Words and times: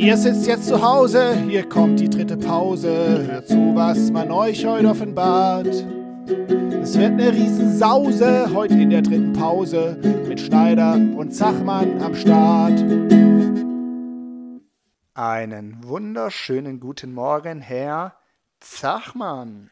Ihr 0.00 0.16
sitzt 0.16 0.46
jetzt 0.46 0.68
zu 0.68 0.80
Hause, 0.80 1.34
hier 1.48 1.68
kommt 1.68 1.98
die 1.98 2.08
dritte 2.08 2.36
Pause. 2.36 3.26
Hört 3.26 3.48
zu, 3.48 3.74
was 3.74 4.12
man 4.12 4.30
euch 4.30 4.64
heute 4.64 4.90
offenbart. 4.90 5.66
Es 5.66 6.96
wird 6.96 7.14
eine 7.14 7.32
Riesensause 7.32 8.54
heute 8.54 8.74
in 8.74 8.90
der 8.90 9.02
dritten 9.02 9.32
Pause 9.32 9.98
mit 10.28 10.40
Schneider 10.40 10.94
und 10.94 11.34
Zachmann 11.34 12.00
am 12.00 12.14
Start. 12.14 12.78
Einen 15.14 15.82
wunderschönen 15.82 16.78
guten 16.78 17.12
Morgen, 17.12 17.60
Herr 17.60 18.14
Zachmann. 18.60 19.68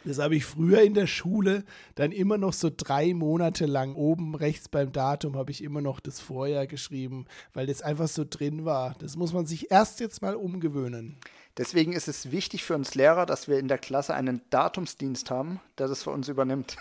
Das 0.05 0.19
habe 0.19 0.37
ich 0.37 0.47
früher 0.47 0.81
in 0.81 0.95
der 0.95 1.07
Schule 1.07 1.63
dann 1.95 2.13
immer 2.13 2.39
noch 2.39 2.55
so 2.55 2.71
drei 2.75 3.13
Monate 3.13 3.67
lang 3.67 3.97
oben 3.97 4.35
rechts 4.35 4.71
beim 4.71 4.93
Datum 4.93 5.37
habe 5.37 5.51
ich 5.51 5.63
immer 5.63 5.83
noch 5.83 6.01
das 6.01 6.21
Vorjahr 6.21 6.67
geschrieben, 6.67 7.27
weil 7.53 7.67
das 7.67 7.83
einfach 7.83 8.09
so 8.09 8.25
drin 8.25 8.65
war. 8.65 8.95
Das 9.01 9.17
muss 9.17 9.35
man 9.35 9.45
sich 9.45 9.71
erst 9.71 10.01
jetzt 10.01 10.23
mal 10.23 10.37
umgewöhnen. 10.37 11.19
Deswegen 11.59 11.93
ist 11.93 12.09
es 12.09 12.31
wichtig 12.31 12.65
für 12.65 12.77
uns 12.77 12.95
Lehrer, 12.95 13.27
dass 13.27 13.47
wir 13.47 13.59
in 13.59 13.69
der 13.69 13.77
Klasse 13.77 14.15
einen 14.15 14.41
Datumsdienst 14.49 15.31
haben, 15.31 15.61
der 15.77 15.87
das 15.87 16.05
für 16.05 16.13
uns 16.13 16.29
übernimmt. 16.29 16.79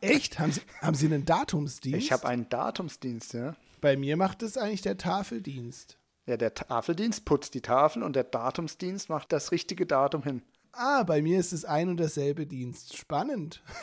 Echt? 0.00 0.38
Haben 0.38 0.52
Sie, 0.52 0.60
haben 0.80 0.94
Sie 0.94 1.06
einen 1.06 1.24
Datumsdienst? 1.24 1.98
Ich 1.98 2.12
habe 2.12 2.28
einen 2.28 2.48
Datumsdienst, 2.48 3.34
ja. 3.34 3.54
Bei 3.80 3.96
mir 3.96 4.16
macht 4.16 4.42
es 4.42 4.56
eigentlich 4.56 4.82
der 4.82 4.98
Tafeldienst. 4.98 5.98
Ja, 6.26 6.36
der 6.36 6.54
Tafeldienst 6.54 7.24
putzt 7.24 7.54
die 7.54 7.62
Tafel 7.62 8.02
und 8.02 8.14
der 8.14 8.24
Datumsdienst 8.24 9.08
macht 9.08 9.32
das 9.32 9.52
richtige 9.52 9.86
Datum 9.86 10.22
hin. 10.22 10.42
Ah, 10.72 11.02
bei 11.02 11.22
mir 11.22 11.40
ist 11.40 11.52
es 11.52 11.64
ein 11.64 11.88
und 11.88 11.96
derselbe 11.96 12.46
Dienst. 12.46 12.96
Spannend. 12.96 13.62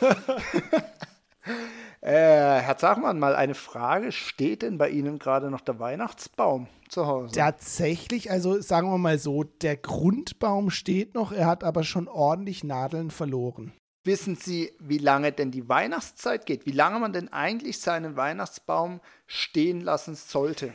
äh, 2.00 2.60
Herr 2.60 2.76
Zachmann, 2.78 3.18
mal 3.18 3.36
eine 3.36 3.54
Frage. 3.54 4.12
Steht 4.12 4.62
denn 4.62 4.78
bei 4.78 4.88
Ihnen 4.88 5.18
gerade 5.18 5.50
noch 5.50 5.60
der 5.60 5.78
Weihnachtsbaum 5.78 6.68
zu 6.88 7.06
Hause? 7.06 7.34
Tatsächlich, 7.34 8.30
also 8.30 8.60
sagen 8.60 8.90
wir 8.90 8.98
mal 8.98 9.18
so, 9.18 9.44
der 9.44 9.76
Grundbaum 9.76 10.70
steht 10.70 11.14
noch, 11.14 11.32
er 11.32 11.46
hat 11.46 11.64
aber 11.64 11.84
schon 11.84 12.08
ordentlich 12.08 12.64
Nadeln 12.64 13.10
verloren. 13.10 13.72
Wissen 14.08 14.36
Sie, 14.36 14.72
wie 14.78 14.96
lange 14.96 15.32
denn 15.32 15.50
die 15.50 15.68
Weihnachtszeit 15.68 16.46
geht? 16.46 16.64
Wie 16.64 16.72
lange 16.72 16.98
man 16.98 17.12
denn 17.12 17.30
eigentlich 17.30 17.78
seinen 17.78 18.16
Weihnachtsbaum 18.16 19.02
stehen 19.26 19.82
lassen 19.82 20.14
sollte? 20.14 20.72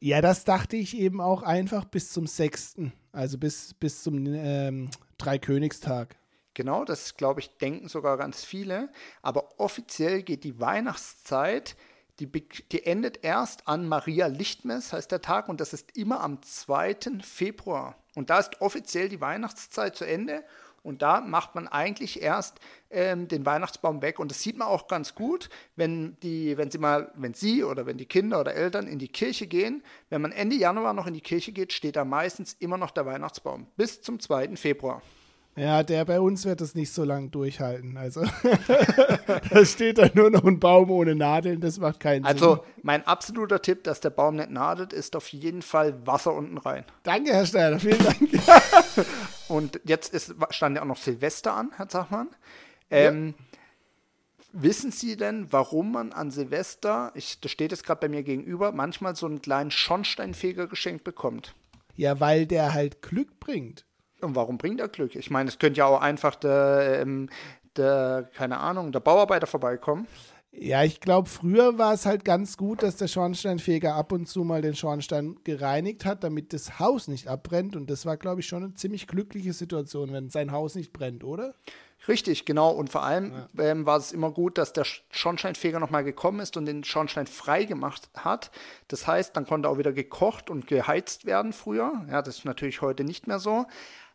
Ja, 0.00 0.20
das 0.20 0.42
dachte 0.42 0.74
ich 0.74 0.98
eben 0.98 1.20
auch 1.20 1.44
einfach 1.44 1.84
bis 1.84 2.10
zum 2.10 2.26
6., 2.26 2.78
also 3.12 3.38
bis, 3.38 3.74
bis 3.74 4.02
zum 4.02 4.26
ähm, 4.26 4.90
Dreikönigstag. 5.16 6.16
Genau, 6.54 6.84
das 6.84 7.16
glaube 7.16 7.38
ich, 7.38 7.56
denken 7.56 7.86
sogar 7.86 8.16
ganz 8.16 8.44
viele. 8.44 8.88
Aber 9.22 9.60
offiziell 9.60 10.24
geht 10.24 10.42
die 10.42 10.58
Weihnachtszeit, 10.58 11.76
die, 12.18 12.26
die 12.26 12.84
endet 12.84 13.22
erst 13.22 13.68
an 13.68 13.86
Maria 13.86 14.26
Lichtmess, 14.26 14.92
heißt 14.92 15.12
der 15.12 15.22
Tag, 15.22 15.48
und 15.48 15.60
das 15.60 15.72
ist 15.72 15.96
immer 15.96 16.20
am 16.20 16.42
2. 16.42 16.96
Februar. 17.22 17.94
Und 18.16 18.28
da 18.28 18.40
ist 18.40 18.60
offiziell 18.60 19.08
die 19.08 19.20
Weihnachtszeit 19.20 19.94
zu 19.94 20.04
Ende 20.04 20.42
und 20.82 21.02
da 21.02 21.20
macht 21.20 21.54
man 21.54 21.68
eigentlich 21.68 22.22
erst 22.22 22.58
ähm, 22.90 23.28
den 23.28 23.46
Weihnachtsbaum 23.46 24.02
weg. 24.02 24.18
Und 24.18 24.30
das 24.30 24.42
sieht 24.42 24.58
man 24.58 24.68
auch 24.68 24.88
ganz 24.88 25.14
gut, 25.14 25.48
wenn 25.76 26.16
die, 26.22 26.56
wenn 26.58 26.70
sie 26.70 26.78
mal, 26.78 27.12
wenn 27.14 27.34
sie 27.34 27.62
oder 27.62 27.86
wenn 27.86 27.98
die 27.98 28.06
Kinder 28.06 28.40
oder 28.40 28.54
Eltern 28.54 28.86
in 28.86 28.98
die 28.98 29.08
Kirche 29.08 29.46
gehen. 29.46 29.82
Wenn 30.10 30.22
man 30.22 30.32
Ende 30.32 30.56
Januar 30.56 30.92
noch 30.92 31.06
in 31.06 31.14
die 31.14 31.20
Kirche 31.20 31.52
geht, 31.52 31.72
steht 31.72 31.96
da 31.96 32.04
meistens 32.04 32.54
immer 32.54 32.76
noch 32.76 32.90
der 32.90 33.06
Weihnachtsbaum 33.06 33.66
bis 33.76 34.02
zum 34.02 34.18
2. 34.18 34.56
Februar. 34.56 35.02
Ja, 35.54 35.82
der 35.82 36.06
bei 36.06 36.18
uns 36.18 36.46
wird 36.46 36.62
es 36.62 36.74
nicht 36.74 36.92
so 36.92 37.04
lange 37.04 37.28
durchhalten. 37.28 37.98
Also 37.98 38.22
da 39.50 39.64
steht 39.66 39.98
da 39.98 40.08
nur 40.14 40.30
noch 40.30 40.44
ein 40.44 40.58
Baum 40.58 40.90
ohne 40.90 41.14
Nadeln, 41.14 41.60
das 41.60 41.78
macht 41.78 42.00
keinen 42.00 42.24
also, 42.24 42.38
Sinn. 42.38 42.58
Also 42.58 42.64
mein 42.82 43.06
absoluter 43.06 43.60
Tipp, 43.60 43.84
dass 43.84 44.00
der 44.00 44.10
Baum 44.10 44.36
nicht 44.36 44.50
nadelt, 44.50 44.94
ist 44.94 45.14
auf 45.14 45.28
jeden 45.28 45.60
Fall 45.60 46.06
Wasser 46.06 46.32
unten 46.32 46.56
rein. 46.56 46.86
Danke, 47.02 47.32
Herr 47.34 47.44
Steiner, 47.44 47.78
vielen 47.78 48.02
Dank. 48.02 48.18
Und 49.52 49.80
jetzt 49.84 50.14
ist, 50.14 50.34
stand 50.48 50.76
ja 50.76 50.82
auch 50.82 50.86
noch 50.86 50.96
Silvester 50.96 51.52
an, 51.52 51.72
Herr 51.76 51.86
Zachmann. 51.86 52.28
Ähm, 52.90 53.34
ja. 53.36 53.44
Wissen 54.54 54.90
Sie 54.90 55.18
denn, 55.18 55.52
warum 55.52 55.92
man 55.92 56.12
an 56.14 56.30
Silvester, 56.30 57.12
ich, 57.14 57.38
das 57.38 57.50
steht 57.50 57.70
jetzt 57.70 57.84
gerade 57.84 58.00
bei 58.00 58.08
mir 58.08 58.22
gegenüber, 58.22 58.72
manchmal 58.72 59.14
so 59.14 59.26
einen 59.26 59.42
kleinen 59.42 59.70
Schornsteinfeger 59.70 60.68
geschenkt 60.68 61.04
bekommt? 61.04 61.54
Ja, 61.96 62.18
weil 62.18 62.46
der 62.46 62.72
halt 62.72 63.02
Glück 63.02 63.40
bringt. 63.40 63.84
Und 64.22 64.36
warum 64.36 64.56
bringt 64.56 64.80
er 64.80 64.88
Glück? 64.88 65.16
Ich 65.16 65.30
meine, 65.30 65.50
es 65.50 65.58
könnte 65.58 65.80
ja 65.80 65.84
auch 65.84 66.00
einfach 66.00 66.34
der, 66.34 67.00
ähm, 67.02 67.28
der, 67.76 68.30
keine 68.34 68.56
Ahnung, 68.56 68.90
der 68.90 69.00
Bauarbeiter 69.00 69.46
vorbeikommen. 69.46 70.06
Ja, 70.54 70.84
ich 70.84 71.00
glaube, 71.00 71.28
früher 71.30 71.78
war 71.78 71.94
es 71.94 72.04
halt 72.04 72.26
ganz 72.26 72.58
gut, 72.58 72.82
dass 72.82 72.96
der 72.96 73.08
Schornsteinfeger 73.08 73.94
ab 73.94 74.12
und 74.12 74.28
zu 74.28 74.44
mal 74.44 74.60
den 74.60 74.76
Schornstein 74.76 75.36
gereinigt 75.44 76.04
hat, 76.04 76.22
damit 76.22 76.52
das 76.52 76.78
Haus 76.78 77.08
nicht 77.08 77.26
abbrennt. 77.26 77.74
Und 77.74 77.88
das 77.88 78.04
war, 78.04 78.18
glaube 78.18 78.42
ich, 78.42 78.46
schon 78.46 78.62
eine 78.62 78.74
ziemlich 78.74 79.06
glückliche 79.06 79.54
Situation, 79.54 80.12
wenn 80.12 80.28
sein 80.28 80.52
Haus 80.52 80.74
nicht 80.74 80.92
brennt, 80.92 81.24
oder? 81.24 81.54
Richtig, 82.06 82.44
genau. 82.44 82.70
Und 82.70 82.90
vor 82.90 83.02
allem 83.02 83.32
ja. 83.32 83.64
ähm, 83.64 83.86
war 83.86 83.96
es 83.96 84.12
immer 84.12 84.30
gut, 84.30 84.58
dass 84.58 84.74
der 84.74 84.84
Schornsteinfeger 85.10 85.80
nochmal 85.80 86.04
gekommen 86.04 86.40
ist 86.40 86.56
und 86.58 86.66
den 86.66 86.84
Schornstein 86.84 87.26
frei 87.26 87.64
gemacht 87.64 88.10
hat. 88.14 88.50
Das 88.88 89.06
heißt, 89.06 89.34
dann 89.34 89.46
konnte 89.46 89.70
auch 89.70 89.78
wieder 89.78 89.92
gekocht 89.92 90.50
und 90.50 90.66
geheizt 90.66 91.24
werden 91.24 91.54
früher. 91.54 92.04
Ja, 92.10 92.20
das 92.20 92.38
ist 92.38 92.44
natürlich 92.44 92.82
heute 92.82 93.04
nicht 93.04 93.26
mehr 93.26 93.38
so 93.38 93.66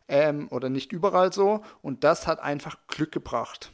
ähm, 0.06 0.48
oder 0.50 0.68
nicht 0.68 0.92
überall 0.92 1.32
so. 1.32 1.62
Und 1.82 2.04
das 2.04 2.26
hat 2.26 2.40
einfach 2.40 2.76
Glück 2.86 3.10
gebracht. 3.10 3.72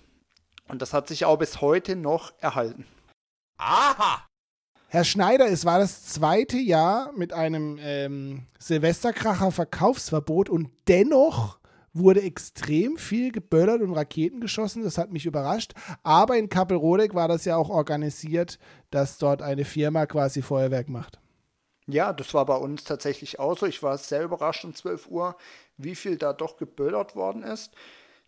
Und 0.69 0.83
das 0.83 0.93
hat 0.93 1.09
sich 1.09 1.25
auch 1.25 1.39
bis 1.39 1.61
heute 1.61 1.97
noch 1.97 2.33
erhalten. 2.41 2.87
Aha! 3.59 4.27
Herr 4.89 5.05
Schneider, 5.05 5.47
es 5.47 5.65
war 5.65 5.79
das 5.81 6.07
zweite 6.07 6.57
Jahr 6.57 7.13
mit 7.17 7.33
einem 7.33 7.79
ähm, 7.81 8.47
Silvesterkracher 8.61 9.51
Verkaufsverbot 9.51 10.49
und 10.49 10.71
dennoch 10.87 11.59
wurde 11.93 12.23
extrem 12.23 12.97
viel 12.97 13.33
geböllert 13.33 13.81
und 13.81 13.93
Raketen 13.93 14.41
geschossen. 14.41 14.83
Das 14.83 14.99
hat 14.99 15.13
mich 15.13 15.27
überrascht. 15.27 15.73
Aber 16.03 16.37
in 16.37 16.49
Kappelrodeck 16.49 17.15
war 17.15 17.29
das 17.29 17.45
ja 17.45 17.57
auch 17.57 17.71
organisiert, 17.71 18.59
dass 18.91 19.19
dort 19.19 19.43
eine 19.43 19.65
Firma 19.65 20.07
quasi 20.07 20.43
Feuerwerk 20.43 20.89
macht. 20.89 21.19
Ja, 21.87 22.13
das 22.13 22.33
war 22.33 22.47
bei 22.47 22.57
uns 22.57 22.85
tatsächlich 22.85 23.39
auch 23.39 23.59
so. 23.59 23.67
Ich 23.67 23.83
war 23.83 23.97
sehr 23.99 24.23
überrascht 24.23 24.65
um 24.65 24.75
12 24.75 25.09
Uhr, 25.09 25.37
wie 25.77 25.95
viel 25.95 26.17
da 26.17 26.33
doch 26.33 26.57
geböllert 26.57 27.15
worden 27.15 27.43
ist. 27.43 27.73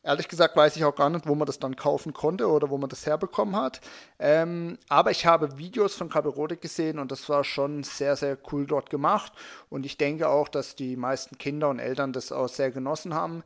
Ehrlich 0.07 0.29
gesagt 0.29 0.55
weiß 0.55 0.77
ich 0.77 0.85
auch 0.85 0.95
gar 0.95 1.11
nicht, 1.11 1.27
wo 1.27 1.35
man 1.35 1.47
das 1.47 1.59
dann 1.59 1.75
kaufen 1.75 2.13
konnte 2.13 2.49
oder 2.49 2.71
wo 2.71 2.79
man 2.79 2.89
das 2.89 3.07
herbekommen 3.07 3.57
hat. 3.57 3.81
Ähm, 4.21 4.79
aber 4.89 5.11
ich 5.11 5.27
habe 5.27 5.59
Videos 5.59 5.97
von 5.97 6.09
Kaberode 6.09 6.57
gesehen 6.57 7.01
und 7.01 7.11
das 7.11 7.29
war 7.29 7.43
schon 7.43 7.83
sehr, 7.83 8.15
sehr 8.15 8.39
cool 8.53 8.69
dort 8.69 8.89
gemacht. 8.89 9.33
Und 9.69 9.85
ich 9.85 9.99
denke 9.99 10.29
auch, 10.29 10.47
dass 10.47 10.77
die 10.77 10.95
meisten 10.95 11.39
Kinder 11.39 11.69
und 11.71 11.81
Eltern 11.81 12.13
das 12.13 12.31
auch 12.31 12.49
sehr 12.49 12.71
genossen 12.71 13.15
haben. 13.15 13.43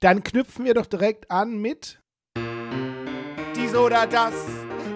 Dann 0.00 0.24
knüpfen 0.24 0.64
wir 0.64 0.74
doch 0.74 0.86
direkt 0.86 1.30
an 1.30 1.58
mit 1.58 2.00
dies 3.54 3.72
oder 3.76 4.08
das, 4.08 4.34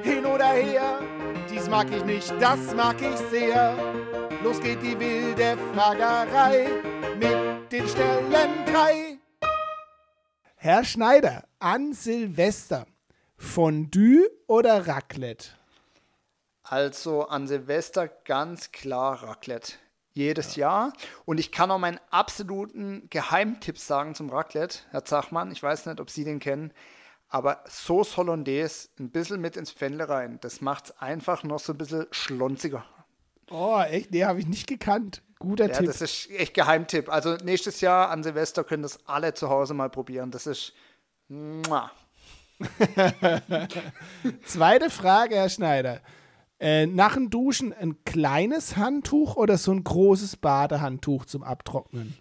hin 0.03 0.27
oder 0.27 0.49
her. 0.49 0.99
Dies 1.49 1.69
mag 1.71 1.87
ich 1.97 2.05
nicht, 2.05 2.35
das 2.41 2.75
mag 2.75 2.97
ich 3.01 3.17
sehr. 3.31 3.77
Los 4.43 4.61
geht 4.61 4.83
die 4.83 4.99
wilde 4.99 5.57
Fragerei 5.73 6.67
mit 7.17 7.71
den 7.71 7.87
Stellen 7.87 8.65
drei. 8.67 9.10
Herr 10.63 10.85
Schneider, 10.85 11.45
an 11.59 11.95
Silvester, 11.95 12.87
Fondue 13.39 14.29
oder 14.47 14.87
Raclette? 14.87 15.53
Also 16.63 17.27
an 17.29 17.47
Silvester 17.47 18.09
ganz 18.09 18.71
klar 18.71 19.23
Raclette. 19.23 19.77
Jedes 20.13 20.57
ja. 20.57 20.69
Jahr. 20.69 20.93
Und 21.25 21.41
ich 21.41 21.51
kann 21.51 21.71
auch 21.71 21.79
meinen 21.79 21.99
absoluten 22.11 23.09
Geheimtipp 23.09 23.79
sagen 23.79 24.15
zum 24.15 24.29
Raclette, 24.29 24.81
Herr 24.91 25.07
Zachmann. 25.07 25.51
Ich 25.51 25.63
weiß 25.63 25.87
nicht, 25.87 25.99
ob 25.99 26.11
Sie 26.11 26.25
den 26.25 26.41
kennen. 26.41 26.75
Aber 27.31 27.65
Sauce 27.67 28.19
Hollandaise 28.19 28.91
ein 28.99 29.11
bisschen 29.11 29.41
mit 29.41 29.57
ins 29.57 29.73
Pfännle 29.73 30.11
rein. 30.11 30.41
Das 30.43 30.61
macht 30.61 30.85
es 30.85 30.99
einfach 30.99 31.43
noch 31.43 31.61
so 31.61 31.73
ein 31.73 31.79
bisschen 31.79 32.07
schlonziger. 32.11 32.85
Oh, 33.49 33.81
echt? 33.81 34.11
Nee, 34.11 34.27
habe 34.27 34.41
ich 34.41 34.47
nicht 34.47 34.67
gekannt. 34.67 35.23
Guter 35.41 35.67
ja, 35.69 35.75
Tipp. 35.75 35.87
Das 35.87 36.01
ist 36.01 36.31
echt 36.31 36.55
Geheimtipp. 36.55 37.09
Also 37.09 37.35
nächstes 37.43 37.81
Jahr 37.81 38.11
an 38.11 38.23
Silvester 38.23 38.63
können 38.63 38.85
das 38.85 39.01
alle 39.07 39.35
zu 39.35 39.49
Hause 39.49 39.75
mal 39.75 39.91
probieren. 39.91 40.31
Das 40.31 40.47
ist. 40.47 40.73
Zweite 44.45 44.91
Frage, 44.91 45.35
Herr 45.37 45.49
Schneider. 45.49 46.01
Äh, 46.59 46.87
nach 46.87 47.15
dem 47.15 47.31
Duschen 47.31 47.73
ein 47.73 48.05
kleines 48.05 48.77
Handtuch 48.77 49.37
oder 49.37 49.57
so 49.57 49.73
ein 49.73 49.83
großes 49.83 50.37
Badehandtuch 50.37 51.25
zum 51.25 51.43
Abtrocknen? 51.43 52.19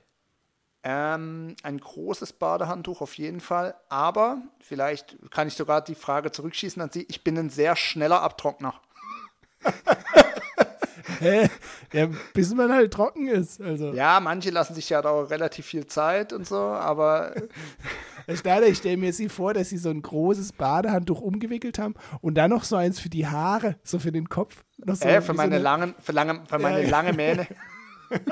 Ähm, 0.84 1.56
ein 1.62 1.78
großes 1.78 2.34
Badehandtuch 2.34 3.02
auf 3.02 3.16
jeden 3.16 3.42
Fall. 3.42 3.76
Aber 3.90 4.42
vielleicht 4.62 5.18
kann 5.30 5.50
ich 5.50 5.56
sogar 5.56 5.82
die 5.82 5.96
Frage 5.96 6.32
zurückschießen 6.32 6.82
an 6.82 6.90
Sie. 6.90 7.06
Ich 7.10 7.26
bin 7.26 7.38
ein 7.38 7.50
sehr 7.50 7.76
schneller 7.76 8.22
Abtrockner. 8.22 8.76
ja, 11.94 12.10
bis 12.34 12.54
man 12.54 12.72
halt 12.72 12.94
trocken 12.94 13.28
ist. 13.28 13.62
Also. 13.62 13.94
Ja, 13.94 14.20
manche 14.20 14.50
lassen 14.50 14.74
sich 14.74 14.90
ja 14.90 15.02
da 15.02 15.10
auch 15.10 15.30
relativ 15.30 15.66
viel 15.66 15.86
Zeit 15.88 16.34
und 16.34 16.48
so, 16.48 16.58
aber. 16.58 17.34
Schneider, 18.36 18.68
ich 18.68 18.78
stelle 18.78 18.98
mir 18.98 19.12
Sie 19.12 19.28
vor, 19.28 19.54
dass 19.54 19.70
Sie 19.70 19.78
so 19.78 19.90
ein 19.90 20.02
großes 20.02 20.54
Badehandtuch 20.54 21.22
umgewickelt 21.22 21.80
haben 21.80 21.96
und 22.22 22.36
dann 22.36 22.52
noch 22.52 22.64
so 22.64 22.76
eins 22.76 23.00
für 23.00 23.10
die 23.10 23.26
Haare, 23.28 23.78
so 23.84 23.98
für 23.98 24.12
den 24.12 24.30
Kopf. 24.30 24.64
So 24.86 25.08
äh, 25.08 25.22
für 25.22 25.34
meine, 25.34 25.58
so 25.58 25.64
langen, 25.64 25.96
für 26.00 26.12
lange, 26.12 26.44
für 26.48 26.60
meine 26.60 26.84
ja, 26.84 26.90
lange 26.90 27.14
Mähne. 27.14 27.48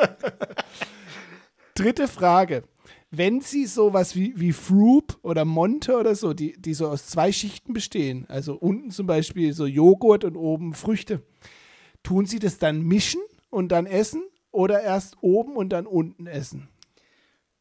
Dritte 1.74 2.08
Frage. 2.08 2.64
Wenn 3.10 3.40
Sie 3.40 3.66
sowas 3.66 4.16
wie, 4.16 4.34
wie 4.36 4.52
Froop 4.52 5.18
oder 5.22 5.46
Monte 5.46 5.98
oder 5.98 6.14
so, 6.14 6.34
die, 6.34 6.60
die 6.60 6.74
so 6.74 6.90
aus 6.90 7.08
zwei 7.08 7.32
Schichten 7.32 7.74
bestehen, 7.74 8.26
also 8.28 8.56
unten 8.56 8.92
zum 8.92 9.08
Beispiel 9.08 9.54
so 9.54 9.66
Joghurt 9.66 10.26
und 10.26 10.36
oben 10.36 10.74
Früchte, 10.74 11.22
tun 12.04 12.26
Sie 12.26 12.40
das 12.40 12.58
dann 12.58 12.82
mischen 12.82 13.22
und 13.50 13.70
dann 13.70 13.86
essen 13.86 14.24
oder 14.52 14.82
erst 14.82 15.18
oben 15.22 15.56
und 15.56 15.70
dann 15.70 15.86
unten 15.86 16.28
essen? 16.28 16.70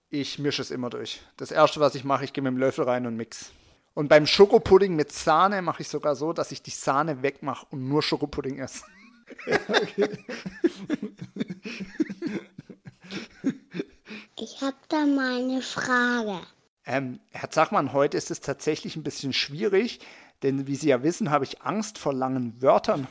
Ich 0.09 0.39
mische 0.39 0.63
es 0.63 0.71
immer 0.71 0.91
durch. 0.91 1.21
Das 1.37 1.51
erste, 1.51 1.81
was 1.81 1.95
ich 1.95 2.05
mache, 2.05 2.25
ich 2.25 2.33
gehe 2.33 2.43
mit 2.43 2.53
dem 2.53 2.59
Löffel 2.59 2.85
rein 2.85 3.07
und 3.07 3.17
mix. 3.17 3.53
Und 3.95 4.09
beim 4.09 4.27
Schokopudding 4.27 4.95
mit 4.95 5.11
Sahne 5.11 5.63
mache 5.63 5.83
ich 5.83 5.89
sogar 5.89 6.17
so, 6.17 6.33
dass 6.33 6.53
ich 6.53 6.63
die 6.63 6.71
Sahne 6.71 7.23
wegmache 7.23 7.67
und 7.71 7.89
nur 7.89 8.03
Schokopudding 8.03 8.59
esse. 8.59 8.85
Ich 14.39 14.61
habe 14.61 14.77
da 14.89 15.07
mal 15.07 15.39
eine 15.39 15.63
Frage. 15.63 16.41
Ähm, 16.85 17.21
Herr 17.33 17.51
Zachmann, 17.51 17.93
heute 17.93 18.17
ist 18.19 18.31
es 18.31 18.41
tatsächlich 18.41 18.95
ein 18.95 19.03
bisschen 19.03 19.33
schwierig, 19.33 20.01
denn 20.43 20.67
wie 20.67 20.77
Sie 20.77 20.89
ja 20.89 21.03
wissen, 21.03 21.31
habe 21.31 21.45
ich 21.45 21.63
Angst 21.63 21.99
vor 21.99 22.13
langen 22.13 22.61
Wörtern. 22.61 23.07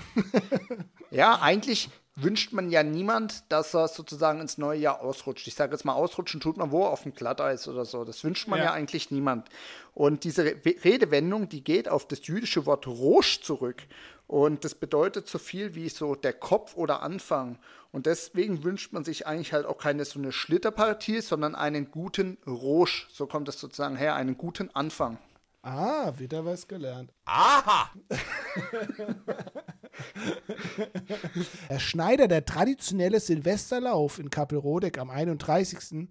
ja, 1.10 1.40
eigentlich 1.42 1.90
wünscht 2.22 2.54
man 2.54 2.70
ja 2.70 2.84
niemand, 2.84 3.44
dass 3.52 3.74
er 3.74 3.88
sozusagen 3.88 4.42
ins 4.42 4.58
neue 4.58 4.80
Jahr 4.80 5.02
ausrutscht. 5.02 5.48
Ich 5.48 5.56
sage 5.56 5.74
jetzt 5.74 5.84
mal, 5.86 5.94
ausrutschen 5.94 6.40
tut 6.40 6.58
man 6.58 6.72
wo? 6.72 6.86
Auf 6.86 7.04
dem 7.04 7.14
Glatteis 7.14 7.68
oder 7.68 7.86
so. 7.86 8.06
Das 8.06 8.24
wünscht 8.24 8.48
man 8.48 8.60
ja, 8.60 8.66
ja 8.66 8.74
eigentlich 8.74 9.12
niemand. 9.12 9.50
Und 9.94 10.24
diese 10.24 10.46
Redewendung, 10.46 11.50
die 11.50 11.64
geht 11.64 11.90
auf 11.90 12.08
das 12.08 12.26
jüdische 12.28 12.66
Wort 12.66 12.88
Rosh 12.88 13.42
zurück. 13.42 13.84
Und 14.28 14.64
das 14.64 14.76
bedeutet 14.76 15.28
so 15.28 15.40
viel 15.40 15.74
wie 15.76 15.90
so 15.90 16.16
der 16.16 16.34
Kopf 16.34 16.76
oder 16.76 17.02
Anfang. 17.02 17.58
Und 17.92 18.06
deswegen 18.06 18.64
wünscht 18.64 18.94
man 18.94 19.04
sich 19.04 19.26
eigentlich 19.26 19.54
halt 19.54 19.66
auch 19.66 19.80
keine 19.80 20.06
so 20.06 20.20
eine 20.20 20.32
Schlitterpartie, 20.32 21.22
sondern 21.22 21.56
einen 21.56 21.90
guten 21.90 22.38
Rosh. 22.46 23.08
So 23.12 23.26
kommt 23.26 23.50
es 23.50 23.60
sozusagen 23.60 23.96
her, 23.96 24.16
einen 24.16 24.38
guten 24.38 24.70
Anfang. 24.76 25.18
Ah, 25.62 26.14
wieder 26.18 26.46
was 26.46 26.68
gelernt. 26.68 27.12
Aha! 27.26 27.92
Herr 31.68 31.80
Schneider, 31.80 32.28
der 32.28 32.46
traditionelle 32.46 33.20
Silvesterlauf 33.20 34.20
in 34.20 34.30
Kappelrodeck 34.30 34.98
am 34.98 35.10
31 35.10 36.08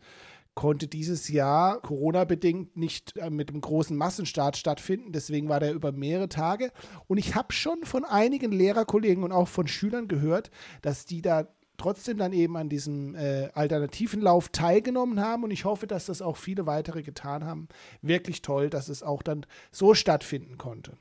konnte 0.59 0.89
dieses 0.89 1.29
Jahr 1.29 1.81
Corona-bedingt 1.83 2.77
nicht 2.77 3.17
äh, 3.17 3.31
mit 3.31 3.51
einem 3.51 3.61
großen 3.61 3.97
Massenstart 3.97 4.57
stattfinden. 4.57 5.13
Deswegen 5.13 5.49
war 5.49 5.61
der 5.61 5.73
über 5.73 5.93
mehrere 5.93 6.29
Tage. 6.29 6.73
Und 7.07 7.19
ich 7.19 7.37
habe 7.37 7.53
schon 7.53 7.85
von 7.85 8.05
einigen 8.05 8.51
Lehrerkollegen 8.51 9.23
und 9.23 9.31
auch 9.31 9.47
von 9.47 9.69
Schülern 9.69 10.09
gehört, 10.09 10.51
dass 10.83 11.05
die 11.05 11.23
da 11.23 11.47
trotzdem 11.77 12.19
dann 12.19 12.33
eben 12.33 12.57
an 12.57 12.69
diesem 12.69 13.15
äh, 13.15 13.51
alternativen 13.55 14.21
Lauf 14.21 14.49
teilgenommen 14.49 15.21
haben 15.21 15.45
und 15.45 15.53
ich 15.53 15.65
hoffe, 15.65 15.87
dass 15.87 16.07
das 16.07 16.21
auch 16.21 16.37
viele 16.37 16.67
weitere 16.67 17.05
getan 17.05 17.45
haben. 17.45 17.69
Wirklich 18.03 18.43
toll, 18.43 18.69
dass 18.69 18.89
es 18.89 19.05
auch 19.05 19.23
dann 19.23 19.47
so 19.71 19.95
stattfinden 19.95 20.59
konnte. 20.59 20.99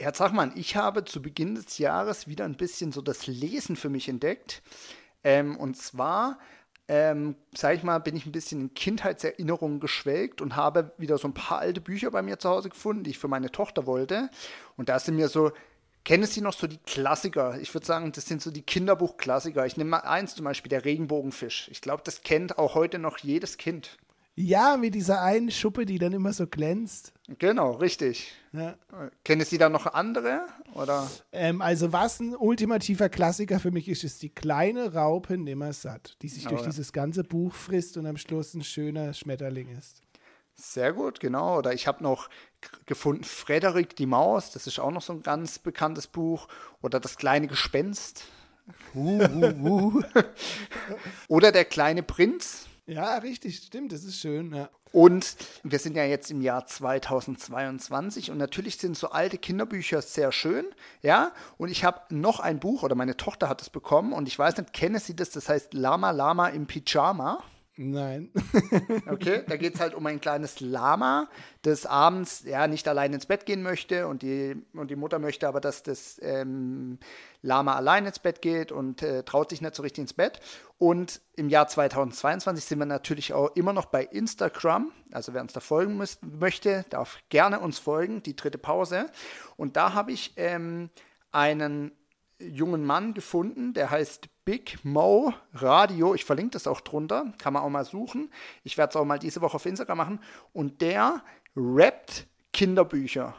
Herr 0.00 0.14
Zachmann, 0.14 0.52
ich 0.54 0.76
habe 0.76 1.04
zu 1.04 1.20
Beginn 1.20 1.54
des 1.54 1.76
Jahres 1.76 2.26
wieder 2.26 2.46
ein 2.46 2.56
bisschen 2.56 2.90
so 2.90 3.02
das 3.02 3.26
Lesen 3.26 3.76
für 3.76 3.90
mich 3.90 4.08
entdeckt. 4.08 4.62
Ähm, 5.22 5.58
und 5.58 5.76
zwar, 5.76 6.38
ähm, 6.88 7.36
sag 7.54 7.76
ich 7.76 7.82
mal, 7.82 7.98
bin 7.98 8.16
ich 8.16 8.24
ein 8.24 8.32
bisschen 8.32 8.62
in 8.62 8.74
Kindheitserinnerungen 8.74 9.78
geschwelgt 9.78 10.40
und 10.40 10.56
habe 10.56 10.94
wieder 10.96 11.18
so 11.18 11.28
ein 11.28 11.34
paar 11.34 11.58
alte 11.58 11.82
Bücher 11.82 12.10
bei 12.10 12.22
mir 12.22 12.38
zu 12.38 12.48
Hause 12.48 12.70
gefunden, 12.70 13.04
die 13.04 13.10
ich 13.10 13.18
für 13.18 13.28
meine 13.28 13.50
Tochter 13.50 13.84
wollte. 13.84 14.30
Und 14.78 14.88
da 14.88 14.98
sind 14.98 15.16
mir 15.16 15.28
so 15.28 15.52
Kennen 16.02 16.24
Sie 16.24 16.40
noch 16.40 16.54
so 16.54 16.66
die 16.66 16.78
Klassiker? 16.78 17.60
Ich 17.60 17.74
würde 17.74 17.86
sagen, 17.86 18.10
das 18.12 18.24
sind 18.24 18.40
so 18.40 18.50
die 18.50 18.62
Kinderbuchklassiker. 18.62 19.66
Ich 19.66 19.76
nehme 19.76 19.90
mal 19.90 19.98
eins 19.98 20.34
zum 20.34 20.46
Beispiel, 20.46 20.70
der 20.70 20.86
Regenbogenfisch. 20.86 21.68
Ich 21.70 21.82
glaube, 21.82 22.02
das 22.06 22.22
kennt 22.22 22.56
auch 22.56 22.74
heute 22.74 22.98
noch 22.98 23.18
jedes 23.18 23.58
Kind. 23.58 23.98
Ja, 24.34 24.78
mit 24.78 24.94
dieser 24.94 25.20
einen 25.20 25.50
Schuppe, 25.50 25.84
die 25.84 25.98
dann 25.98 26.14
immer 26.14 26.32
so 26.32 26.46
glänzt. 26.46 27.12
Genau, 27.38 27.72
richtig. 27.72 28.32
Ja. 28.52 28.76
Kennen 29.24 29.44
Sie 29.44 29.58
da 29.58 29.68
noch 29.68 29.86
andere? 29.86 30.46
Oder? 30.74 31.08
Ähm, 31.32 31.62
also, 31.62 31.92
was 31.92 32.18
ein 32.20 32.34
ultimativer 32.34 33.08
Klassiker 33.08 33.60
für 33.60 33.70
mich 33.70 33.88
ist, 33.88 34.02
ist 34.02 34.22
die 34.22 34.30
kleine 34.30 34.94
Raupe 34.94 35.38
Nimmersatt, 35.38 36.16
die 36.22 36.28
sich 36.28 36.46
oh, 36.46 36.50
durch 36.50 36.62
ja. 36.62 36.68
dieses 36.68 36.92
ganze 36.92 37.22
Buch 37.22 37.54
frisst 37.54 37.96
und 37.96 38.06
am 38.06 38.16
Schluss 38.16 38.54
ein 38.54 38.64
schöner 38.64 39.14
Schmetterling 39.14 39.68
ist. 39.76 40.02
Sehr 40.54 40.92
gut, 40.92 41.20
genau. 41.20 41.58
Oder 41.58 41.72
ich 41.72 41.86
habe 41.86 42.02
noch 42.02 42.28
gefunden 42.84 43.24
Frederik 43.24 43.96
die 43.96 44.06
Maus, 44.06 44.50
das 44.50 44.66
ist 44.66 44.78
auch 44.78 44.90
noch 44.90 45.02
so 45.02 45.12
ein 45.12 45.22
ganz 45.22 45.58
bekanntes 45.58 46.06
Buch. 46.06 46.48
Oder 46.82 47.00
Das 47.00 47.16
kleine 47.16 47.46
Gespenst. 47.46 48.24
Uh, 48.94 49.22
uh, 49.22 49.68
uh. 49.68 50.02
Oder 51.28 51.52
Der 51.52 51.64
kleine 51.64 52.02
Prinz. 52.02 52.66
Ja, 52.86 53.18
richtig, 53.18 53.58
stimmt, 53.58 53.92
das 53.92 54.04
ist 54.04 54.18
schön, 54.18 54.52
ja. 54.52 54.68
Und 54.92 55.36
wir 55.62 55.78
sind 55.78 55.96
ja 55.96 56.04
jetzt 56.04 56.30
im 56.30 56.42
Jahr 56.42 56.66
2022 56.66 58.30
und 58.30 58.38
natürlich 58.38 58.76
sind 58.76 58.96
so 58.96 59.10
alte 59.10 59.38
Kinderbücher 59.38 60.02
sehr 60.02 60.32
schön, 60.32 60.66
ja. 61.00 61.32
Und 61.58 61.68
ich 61.70 61.84
habe 61.84 62.00
noch 62.08 62.40
ein 62.40 62.58
Buch, 62.58 62.82
oder 62.82 62.96
meine 62.96 63.16
Tochter 63.16 63.48
hat 63.48 63.62
es 63.62 63.70
bekommen 63.70 64.12
und 64.12 64.26
ich 64.26 64.38
weiß 64.38 64.56
nicht, 64.56 64.72
kenne 64.72 64.98
sie 64.98 65.14
das, 65.14 65.30
das 65.30 65.48
heißt 65.48 65.74
Lama 65.74 66.10
Lama 66.10 66.48
im 66.48 66.66
Pyjama. 66.66 67.42
Nein. 67.82 68.30
okay, 69.10 69.42
da 69.48 69.56
geht 69.56 69.76
es 69.76 69.80
halt 69.80 69.94
um 69.94 70.04
ein 70.04 70.20
kleines 70.20 70.60
Lama, 70.60 71.30
das 71.62 71.86
abends 71.86 72.44
ja 72.44 72.66
nicht 72.66 72.86
allein 72.86 73.14
ins 73.14 73.24
Bett 73.24 73.46
gehen 73.46 73.62
möchte 73.62 74.06
und 74.06 74.20
die, 74.20 74.54
und 74.74 74.90
die 74.90 74.96
Mutter 74.96 75.18
möchte 75.18 75.48
aber, 75.48 75.62
dass 75.62 75.82
das 75.82 76.20
ähm, 76.20 76.98
Lama 77.40 77.74
allein 77.76 78.04
ins 78.04 78.18
Bett 78.18 78.42
geht 78.42 78.70
und 78.70 79.02
äh, 79.02 79.22
traut 79.22 79.48
sich 79.48 79.62
nicht 79.62 79.74
so 79.74 79.82
richtig 79.82 80.02
ins 80.02 80.12
Bett. 80.12 80.40
Und 80.76 81.22
im 81.36 81.48
Jahr 81.48 81.68
2022 81.68 82.66
sind 82.66 82.78
wir 82.80 82.84
natürlich 82.84 83.32
auch 83.32 83.56
immer 83.56 83.72
noch 83.72 83.86
bei 83.86 84.04
Instagram. 84.04 84.92
Also 85.12 85.32
wer 85.32 85.40
uns 85.40 85.54
da 85.54 85.60
folgen 85.60 85.96
müß, 85.96 86.18
möchte, 86.20 86.84
darf 86.90 87.16
gerne 87.30 87.60
uns 87.60 87.78
folgen, 87.78 88.22
die 88.22 88.36
dritte 88.36 88.58
Pause. 88.58 89.06
Und 89.56 89.78
da 89.78 89.94
habe 89.94 90.12
ich 90.12 90.34
ähm, 90.36 90.90
einen 91.32 91.92
jungen 92.40 92.84
Mann 92.84 93.14
gefunden, 93.14 93.72
der 93.74 93.90
heißt 93.90 94.28
Big 94.44 94.78
Mo 94.84 95.32
Radio. 95.52 96.14
Ich 96.14 96.24
verlinke 96.24 96.52
das 96.52 96.66
auch 96.66 96.80
drunter, 96.80 97.32
kann 97.38 97.52
man 97.52 97.62
auch 97.62 97.70
mal 97.70 97.84
suchen. 97.84 98.32
Ich 98.64 98.78
werde 98.78 98.90
es 98.90 98.96
auch 98.96 99.04
mal 99.04 99.18
diese 99.18 99.40
Woche 99.40 99.56
auf 99.56 99.66
Instagram 99.66 99.98
machen. 99.98 100.20
Und 100.52 100.80
der 100.80 101.22
rappt 101.56 102.26
Kinderbücher. 102.52 103.34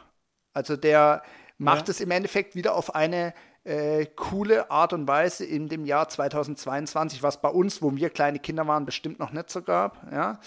Also 0.52 0.76
der 0.76 1.22
macht 1.58 1.88
es 1.88 2.00
im 2.00 2.10
Endeffekt 2.10 2.54
wieder 2.54 2.74
auf 2.74 2.94
eine 2.94 3.34
äh, 3.64 4.06
coole 4.16 4.70
Art 4.70 4.92
und 4.92 5.06
Weise 5.06 5.44
in 5.44 5.68
dem 5.68 5.84
Jahr 5.84 6.08
2022, 6.08 7.22
was 7.22 7.40
bei 7.40 7.48
uns, 7.48 7.80
wo 7.82 7.94
wir 7.94 8.10
kleine 8.10 8.38
Kinder 8.38 8.66
waren, 8.66 8.84
bestimmt 8.84 9.18
noch 9.18 9.32
nicht 9.32 9.50
so 9.50 9.62
gab. 9.62 10.10
Ja. 10.12 10.40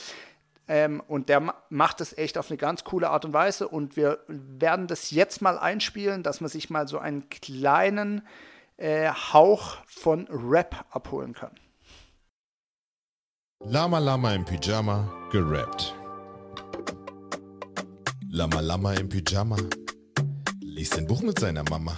Ähm, 0.68 1.02
und 1.08 1.30
der 1.30 1.54
macht 1.70 2.02
es 2.02 2.18
echt 2.18 2.38
auf 2.38 2.50
eine 2.50 2.58
ganz 2.58 2.84
coole 2.84 3.10
Art 3.10 3.26
und 3.26 3.34
Weise. 3.34 3.68
Und 3.68 3.96
wir 3.96 4.20
werden 4.28 4.88
das 4.88 5.12
jetzt 5.12 5.42
mal 5.42 5.60
einspielen, 5.60 6.24
dass 6.24 6.42
man 6.42 6.50
sich 6.50 6.70
mal 6.70 6.88
so 6.88 6.98
einen 6.98 7.30
kleinen 7.30 8.24
äh, 8.78 9.10
Hauch 9.10 9.78
von 9.86 10.28
Rap 10.30 10.86
abholen 10.90 11.34
kann. 11.34 11.52
Lama 13.64 14.00
Lama 14.00 14.34
im 14.34 14.46
Pyjama 14.46 15.12
gerappt. 15.32 15.96
Lama 18.30 18.60
Lama 18.60 18.94
im 18.94 19.08
Pyjama 19.08 19.58
liest 20.62 20.98
ein 20.98 21.08
Buch 21.08 21.22
mit 21.22 21.40
seiner 21.40 21.64
Mama. 21.70 21.96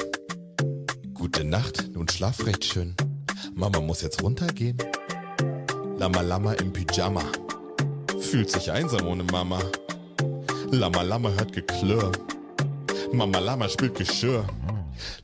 Gute 1.14 1.44
Nacht, 1.44 1.90
nun 1.94 2.08
schlaf 2.08 2.46
recht 2.46 2.64
schön. 2.64 2.96
Mama 3.56 3.80
muss 3.80 4.02
jetzt 4.02 4.22
runtergehen. 4.22 4.78
Lama 5.98 6.22
Lama 6.22 6.54
im 6.54 6.72
Pyjama 6.72 7.24
fühlt 8.28 8.50
sich 8.52 8.70
einsam 8.70 9.08
ohne 9.08 9.24
Mama. 9.24 9.60
Lama 10.72 11.02
Lama 11.02 11.30
hört 11.30 11.54
Geklirr. 11.54 12.12
Mama 13.14 13.40
Lama 13.40 13.70
spült 13.70 13.96
Geschirr. 13.96 14.44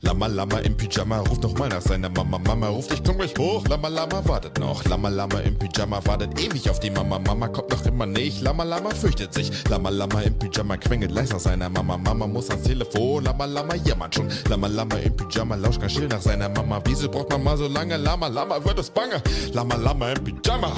Lama 0.00 0.26
Lama 0.26 0.58
im 0.60 0.74
Pyjama 0.74 1.18
ruft 1.18 1.42
noch 1.42 1.52
mal 1.58 1.68
nach 1.68 1.82
seiner 1.82 2.08
Mama. 2.08 2.38
Mama 2.38 2.68
ruft, 2.68 2.92
ich 2.94 3.04
komm 3.04 3.18
gleich 3.18 3.34
hoch. 3.38 3.66
Lama 3.68 3.88
Lama 3.88 4.22
wartet 4.26 4.58
noch. 4.58 4.84
Lama 4.86 5.10
Lama 5.10 5.40
im 5.40 5.58
Pyjama 5.58 6.00
wartet 6.06 6.40
ewig 6.40 6.70
auf 6.70 6.80
die 6.80 6.90
Mama. 6.90 7.18
Mama 7.18 7.48
kommt 7.48 7.70
noch 7.70 7.84
immer 7.84 8.06
nicht. 8.06 8.40
Lama 8.40 8.64
Lama 8.64 8.90
fürchtet 8.90 9.34
sich. 9.34 9.50
Lama 9.68 9.90
Lama 9.90 10.22
im 10.22 10.38
Pyjama 10.38 10.78
quengelt 10.78 11.10
leise 11.10 11.34
nach 11.34 11.40
seiner 11.40 11.68
Mama. 11.68 11.98
Mama 11.98 12.26
muss 12.26 12.48
ans 12.48 12.62
Telefon. 12.62 13.24
Lama 13.24 13.44
Lama 13.44 13.74
jammert 13.74 14.14
schon. 14.14 14.28
Lama 14.48 14.68
Lama 14.68 14.96
im 14.96 15.14
Pyjama 15.14 15.56
lauscht 15.56 15.80
ganz 15.80 15.92
still 15.92 16.08
nach 16.08 16.22
seiner 16.22 16.48
Mama. 16.48 16.80
Wieso 16.86 17.10
braucht 17.10 17.30
Mama 17.30 17.54
so 17.56 17.68
lange? 17.68 17.98
Lama 17.98 18.28
Lama 18.28 18.64
wird 18.64 18.78
es 18.78 18.88
bange. 18.88 19.22
Lama 19.52 19.74
Lama 19.74 20.12
im 20.12 20.24
Pyjama 20.24 20.72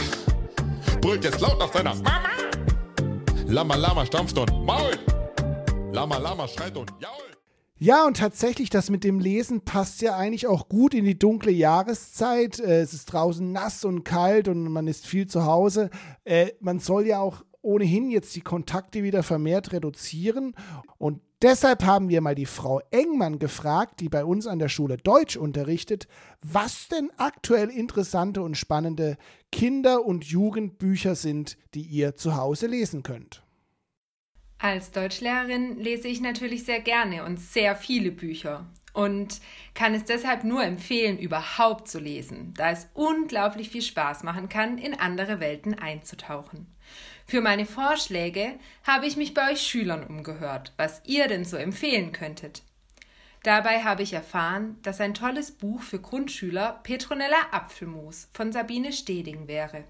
brüllt 1.00 1.24
jetzt 1.24 1.40
laut 1.40 1.58
nach 1.58 1.72
seiner 1.72 1.94
Mama. 1.94 2.28
Lama 3.46 3.76
Lama 3.76 4.06
stampft 4.06 4.36
und 4.38 4.64
mault. 4.64 5.00
Lama 5.92 6.18
Lama 6.18 6.48
schreit 6.48 6.76
und 6.76 6.90
jault. 7.00 7.26
Ja, 7.78 8.06
und 8.06 8.16
tatsächlich, 8.16 8.70
das 8.70 8.88
mit 8.88 9.04
dem 9.04 9.20
Lesen 9.20 9.60
passt 9.60 10.00
ja 10.00 10.16
eigentlich 10.16 10.46
auch 10.46 10.68
gut 10.70 10.94
in 10.94 11.04
die 11.04 11.18
dunkle 11.18 11.52
Jahreszeit. 11.52 12.58
Äh, 12.58 12.80
es 12.80 12.94
ist 12.94 13.12
draußen 13.12 13.52
nass 13.52 13.84
und 13.84 14.02
kalt 14.02 14.48
und 14.48 14.70
man 14.70 14.88
ist 14.88 15.06
viel 15.06 15.26
zu 15.26 15.44
Hause. 15.44 15.90
Äh, 16.24 16.52
man 16.60 16.78
soll 16.80 17.06
ja 17.06 17.20
auch 17.20 17.44
ohnehin 17.66 18.10
jetzt 18.10 18.34
die 18.36 18.40
Kontakte 18.40 19.02
wieder 19.02 19.22
vermehrt 19.22 19.72
reduzieren. 19.72 20.54
Und 20.98 21.20
deshalb 21.42 21.84
haben 21.84 22.08
wir 22.08 22.20
mal 22.20 22.34
die 22.34 22.46
Frau 22.46 22.80
Engmann 22.90 23.38
gefragt, 23.38 24.00
die 24.00 24.08
bei 24.08 24.24
uns 24.24 24.46
an 24.46 24.58
der 24.58 24.68
Schule 24.68 24.96
Deutsch 24.96 25.36
unterrichtet, 25.36 26.06
was 26.42 26.88
denn 26.88 27.10
aktuell 27.16 27.68
interessante 27.68 28.40
und 28.40 28.56
spannende 28.56 29.18
Kinder- 29.50 30.06
und 30.06 30.24
Jugendbücher 30.24 31.16
sind, 31.16 31.58
die 31.74 31.82
ihr 31.82 32.14
zu 32.14 32.36
Hause 32.36 32.68
lesen 32.68 33.02
könnt. 33.02 33.42
Als 34.58 34.90
Deutschlehrerin 34.90 35.76
lese 35.76 36.08
ich 36.08 36.20
natürlich 36.20 36.64
sehr 36.64 36.80
gerne 36.80 37.24
und 37.24 37.38
sehr 37.38 37.76
viele 37.76 38.10
Bücher 38.10 38.66
und 38.96 39.42
kann 39.74 39.92
es 39.92 40.04
deshalb 40.04 40.42
nur 40.42 40.64
empfehlen, 40.64 41.18
überhaupt 41.18 41.86
zu 41.86 42.00
lesen, 42.00 42.54
da 42.56 42.70
es 42.70 42.88
unglaublich 42.94 43.68
viel 43.68 43.82
Spaß 43.82 44.22
machen 44.22 44.48
kann, 44.48 44.78
in 44.78 44.98
andere 44.98 45.38
Welten 45.38 45.78
einzutauchen. 45.78 46.66
Für 47.26 47.42
meine 47.42 47.66
Vorschläge 47.66 48.58
habe 48.84 49.06
ich 49.06 49.18
mich 49.18 49.34
bei 49.34 49.52
euch 49.52 49.60
Schülern 49.60 50.02
umgehört, 50.04 50.72
was 50.78 51.02
ihr 51.04 51.28
denn 51.28 51.44
so 51.44 51.58
empfehlen 51.58 52.12
könntet. 52.12 52.62
Dabei 53.42 53.84
habe 53.84 54.02
ich 54.02 54.14
erfahren, 54.14 54.78
dass 54.82 55.02
ein 55.02 55.12
tolles 55.12 55.52
Buch 55.52 55.82
für 55.82 56.00
Grundschüler 56.00 56.80
Petronella 56.82 57.36
Apfelmus 57.50 58.28
von 58.32 58.50
Sabine 58.50 58.94
Steding 58.94 59.46
wäre. 59.46 59.84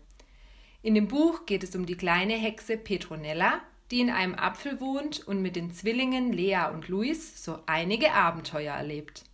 In 0.82 0.96
dem 0.96 1.06
Buch 1.06 1.46
geht 1.46 1.62
es 1.62 1.76
um 1.76 1.86
die 1.86 1.96
kleine 1.96 2.34
Hexe 2.34 2.76
Petronella, 2.76 3.60
die 3.90 4.00
in 4.00 4.10
einem 4.10 4.34
Apfel 4.34 4.80
wohnt 4.80 5.26
und 5.26 5.42
mit 5.42 5.56
den 5.56 5.72
Zwillingen 5.72 6.32
Lea 6.32 6.68
und 6.72 6.88
Luis 6.88 7.44
so 7.44 7.58
einige 7.66 8.12
Abenteuer 8.12 8.74
erlebt. 8.74 9.24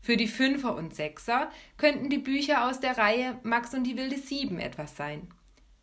Für 0.00 0.16
die 0.16 0.26
Fünfer 0.26 0.74
und 0.74 0.94
Sechser 0.94 1.50
könnten 1.76 2.10
die 2.10 2.18
Bücher 2.18 2.68
aus 2.68 2.80
der 2.80 2.98
Reihe 2.98 3.38
Max 3.44 3.72
und 3.72 3.84
die 3.84 3.96
wilde 3.96 4.18
Sieben 4.18 4.58
etwas 4.58 4.96
sein. 4.96 5.28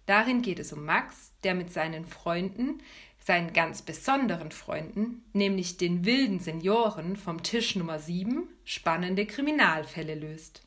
Darin 0.05 0.41
geht 0.41 0.59
es 0.59 0.73
um 0.73 0.83
Max, 0.85 1.33
der 1.43 1.55
mit 1.55 1.71
seinen 1.71 2.05
Freunden, 2.05 2.81
seinen 3.19 3.53
ganz 3.53 3.81
besonderen 3.81 4.51
Freunden, 4.51 5.23
nämlich 5.33 5.77
den 5.77 6.03
wilden 6.03 6.39
Senioren 6.39 7.15
vom 7.15 7.43
Tisch 7.43 7.75
Nummer 7.75 7.99
7, 7.99 8.49
spannende 8.65 9.25
Kriminalfälle 9.25 10.15
löst. 10.15 10.63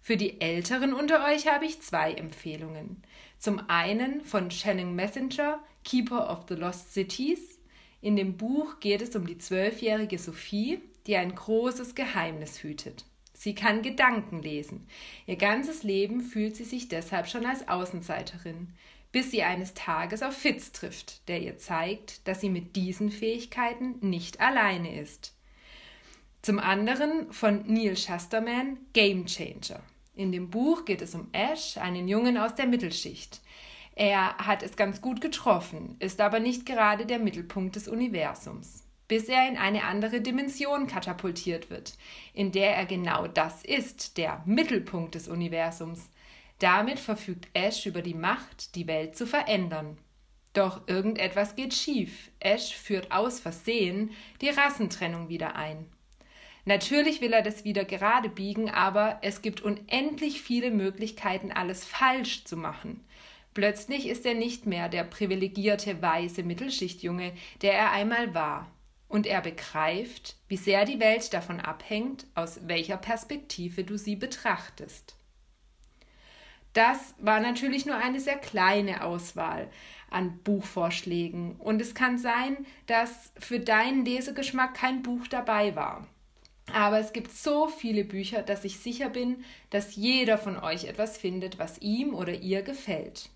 Für 0.00 0.16
die 0.16 0.40
Älteren 0.40 0.92
unter 0.92 1.24
euch 1.26 1.48
habe 1.48 1.64
ich 1.64 1.80
zwei 1.80 2.12
Empfehlungen. 2.12 3.02
Zum 3.38 3.68
einen 3.68 4.24
von 4.24 4.50
Channing 4.50 4.94
Messenger, 4.94 5.58
Keeper 5.84 6.30
of 6.30 6.46
the 6.48 6.54
Lost 6.54 6.92
Cities. 6.92 7.58
In 8.00 8.16
dem 8.16 8.36
Buch 8.36 8.80
geht 8.80 9.02
es 9.02 9.14
um 9.14 9.26
die 9.26 9.38
zwölfjährige 9.38 10.18
Sophie, 10.18 10.80
die 11.06 11.16
ein 11.16 11.34
großes 11.34 11.94
Geheimnis 11.94 12.62
hütet. 12.62 13.04
Sie 13.34 13.54
kann 13.54 13.82
Gedanken 13.82 14.42
lesen. 14.42 14.86
Ihr 15.26 15.36
ganzes 15.36 15.82
Leben 15.82 16.20
fühlt 16.20 16.56
sie 16.56 16.64
sich 16.64 16.88
deshalb 16.88 17.28
schon 17.28 17.44
als 17.46 17.68
Außenseiterin, 17.68 18.68
bis 19.12 19.30
sie 19.30 19.42
eines 19.42 19.74
Tages 19.74 20.22
auf 20.22 20.34
Fitz 20.34 20.72
trifft, 20.72 21.28
der 21.28 21.40
ihr 21.40 21.58
zeigt, 21.58 22.26
dass 22.26 22.40
sie 22.40 22.50
mit 22.50 22.74
diesen 22.76 23.10
Fähigkeiten 23.10 23.96
nicht 24.00 24.40
alleine 24.40 25.00
ist. 25.00 25.34
Zum 26.42 26.58
anderen 26.58 27.32
von 27.32 27.64
Neil 27.66 27.96
Shusterman 27.96 28.78
Game 28.92 29.26
Changer. 29.26 29.82
In 30.16 30.30
dem 30.30 30.50
Buch 30.50 30.84
geht 30.84 31.02
es 31.02 31.14
um 31.14 31.28
Ash, 31.32 31.76
einen 31.76 32.06
Jungen 32.06 32.36
aus 32.36 32.54
der 32.54 32.66
Mittelschicht. 32.66 33.40
Er 33.96 34.36
hat 34.38 34.62
es 34.62 34.76
ganz 34.76 35.00
gut 35.00 35.20
getroffen, 35.20 35.96
ist 36.00 36.20
aber 36.20 36.40
nicht 36.40 36.66
gerade 36.66 37.06
der 37.06 37.20
Mittelpunkt 37.20 37.76
des 37.76 37.86
Universums, 37.86 38.84
bis 39.06 39.28
er 39.28 39.48
in 39.48 39.56
eine 39.56 39.84
andere 39.84 40.20
Dimension 40.20 40.88
katapultiert 40.88 41.70
wird, 41.70 41.96
in 42.32 42.50
der 42.50 42.74
er 42.74 42.86
genau 42.86 43.28
das 43.28 43.64
ist, 43.64 44.18
der 44.18 44.42
Mittelpunkt 44.46 45.14
des 45.14 45.28
Universums. 45.28 46.10
Damit 46.58 46.98
verfügt 46.98 47.48
Ash 47.52 47.86
über 47.86 48.02
die 48.02 48.14
Macht, 48.14 48.74
die 48.74 48.88
Welt 48.88 49.16
zu 49.16 49.26
verändern. 49.26 49.98
Doch 50.54 50.88
irgendetwas 50.88 51.54
geht 51.54 51.74
schief. 51.74 52.30
Ash 52.40 52.74
führt 52.74 53.12
aus 53.12 53.38
Versehen 53.38 54.10
die 54.40 54.48
Rassentrennung 54.48 55.28
wieder 55.28 55.54
ein. 55.56 55.86
Natürlich 56.64 57.20
will 57.20 57.32
er 57.32 57.42
das 57.42 57.64
wieder 57.64 57.84
gerade 57.84 58.28
biegen, 58.28 58.70
aber 58.70 59.18
es 59.22 59.42
gibt 59.42 59.60
unendlich 59.60 60.40
viele 60.40 60.70
Möglichkeiten, 60.70 61.52
alles 61.52 61.84
falsch 61.84 62.44
zu 62.44 62.56
machen. 62.56 63.04
Plötzlich 63.54 64.08
ist 64.08 64.26
er 64.26 64.34
nicht 64.34 64.66
mehr 64.66 64.88
der 64.88 65.04
privilegierte 65.04 66.02
weiße 66.02 66.42
Mittelschichtjunge, 66.42 67.32
der 67.62 67.72
er 67.72 67.92
einmal 67.92 68.34
war. 68.34 68.70
Und 69.08 69.26
er 69.26 69.40
begreift, 69.40 70.36
wie 70.48 70.56
sehr 70.56 70.84
die 70.84 70.98
Welt 70.98 71.32
davon 71.32 71.60
abhängt, 71.60 72.26
aus 72.34 72.66
welcher 72.66 72.96
Perspektive 72.96 73.84
du 73.84 73.96
sie 73.96 74.16
betrachtest. 74.16 75.14
Das 76.72 77.14
war 77.20 77.38
natürlich 77.38 77.86
nur 77.86 77.96
eine 77.96 78.18
sehr 78.18 78.36
kleine 78.36 79.04
Auswahl 79.04 79.70
an 80.10 80.38
Buchvorschlägen, 80.42 81.56
und 81.56 81.80
es 81.80 81.94
kann 81.94 82.18
sein, 82.18 82.66
dass 82.86 83.32
für 83.38 83.60
deinen 83.60 84.04
Lesegeschmack 84.04 84.74
kein 84.74 85.02
Buch 85.02 85.28
dabei 85.28 85.76
war. 85.76 86.08
Aber 86.72 86.98
es 86.98 87.12
gibt 87.12 87.30
so 87.30 87.68
viele 87.68 88.04
Bücher, 88.04 88.42
dass 88.42 88.64
ich 88.64 88.78
sicher 88.78 89.10
bin, 89.10 89.44
dass 89.70 89.96
jeder 89.96 90.38
von 90.38 90.56
euch 90.56 90.84
etwas 90.84 91.18
findet, 91.18 91.58
was 91.58 91.80
ihm 91.80 92.14
oder 92.14 92.32
ihr 92.32 92.62
gefällt. 92.62 93.30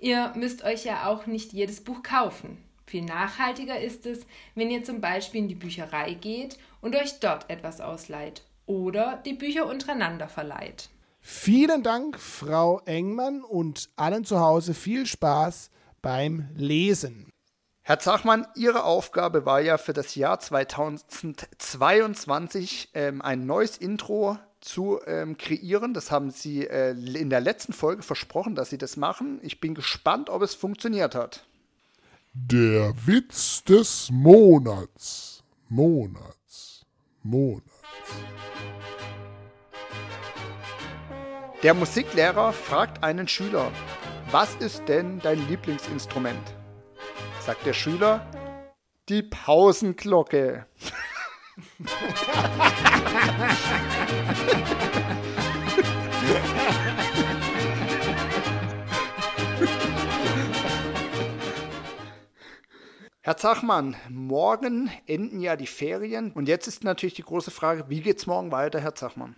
Ihr 0.00 0.32
müsst 0.34 0.64
euch 0.64 0.84
ja 0.84 1.06
auch 1.06 1.26
nicht 1.26 1.52
jedes 1.52 1.84
Buch 1.84 2.02
kaufen. 2.02 2.56
Viel 2.86 3.04
nachhaltiger 3.04 3.78
ist 3.78 4.06
es, 4.06 4.20
wenn 4.54 4.70
ihr 4.70 4.82
zum 4.82 5.02
Beispiel 5.02 5.42
in 5.42 5.48
die 5.48 5.54
Bücherei 5.54 6.14
geht 6.14 6.56
und 6.80 6.96
euch 6.96 7.20
dort 7.20 7.50
etwas 7.50 7.82
ausleiht 7.82 8.42
oder 8.64 9.20
die 9.24 9.34
Bücher 9.34 9.66
untereinander 9.66 10.28
verleiht. 10.28 10.88
Vielen 11.20 11.82
Dank, 11.82 12.18
Frau 12.18 12.80
Engmann, 12.86 13.42
und 13.42 13.90
allen 13.96 14.24
zu 14.24 14.40
Hause 14.40 14.72
viel 14.72 15.04
Spaß 15.06 15.70
beim 16.00 16.48
Lesen. 16.54 17.28
Herr 17.82 17.98
Zachmann, 17.98 18.46
Ihre 18.56 18.84
Aufgabe 18.84 19.44
war 19.44 19.60
ja 19.60 19.76
für 19.76 19.92
das 19.92 20.14
Jahr 20.14 20.40
2022 20.40 22.88
ähm, 22.94 23.20
ein 23.20 23.44
neues 23.44 23.76
Intro 23.76 24.38
zu 24.60 25.00
ähm, 25.06 25.36
kreieren. 25.36 25.94
Das 25.94 26.10
haben 26.10 26.30
Sie 26.30 26.66
äh, 26.66 26.90
in 26.92 27.30
der 27.30 27.40
letzten 27.40 27.72
Folge 27.72 28.02
versprochen, 28.02 28.54
dass 28.54 28.70
Sie 28.70 28.78
das 28.78 28.96
machen. 28.96 29.40
Ich 29.42 29.60
bin 29.60 29.74
gespannt, 29.74 30.30
ob 30.30 30.42
es 30.42 30.54
funktioniert 30.54 31.14
hat. 31.14 31.46
Der 32.32 32.94
Witz 33.06 33.64
des 33.64 34.08
Monats. 34.12 35.42
Monats. 35.68 36.84
Monats. 37.22 37.64
Der 41.62 41.74
Musiklehrer 41.74 42.52
fragt 42.52 43.02
einen 43.02 43.28
Schüler, 43.28 43.70
was 44.30 44.54
ist 44.56 44.88
denn 44.88 45.18
dein 45.20 45.46
Lieblingsinstrument? 45.48 46.54
sagt 47.40 47.66
der 47.66 47.72
Schüler, 47.72 48.26
die 49.08 49.22
Pausenglocke. 49.22 50.66
Herr 63.22 63.36
Zachmann, 63.36 63.96
morgen 64.08 64.90
enden 65.06 65.40
ja 65.40 65.54
die 65.54 65.66
Ferien 65.66 66.32
und 66.32 66.48
jetzt 66.48 66.66
ist 66.66 66.84
natürlich 66.84 67.14
die 67.14 67.22
große 67.22 67.50
Frage, 67.50 67.84
wie 67.88 68.00
geht's 68.00 68.26
morgen 68.26 68.50
weiter, 68.50 68.80
Herr 68.80 68.94
Zachmann? 68.94 69.36